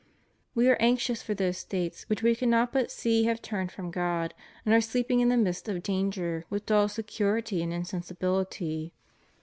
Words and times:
We 0.55 0.67
are 0.67 0.77
anxious 0.81 1.21
for 1.21 1.35
those 1.35 1.59
States 1.59 2.09
which 2.09 2.23
We 2.23 2.33
cannot 2.35 2.73
but 2.73 2.89
see 2.89 3.25
have 3.25 3.39
turned 3.39 3.71
from 3.71 3.91
God, 3.91 4.33
and 4.65 4.73
are 4.73 4.81
sleeping 4.81 5.19
in 5.19 5.29
the 5.29 5.37
midst 5.37 5.69
of 5.69 5.83
danger 5.83 6.43
with 6.49 6.65
dull 6.65 6.87
security 6.87 7.61
and 7.61 7.71
insensi 7.71 8.17
bility. 8.17 8.93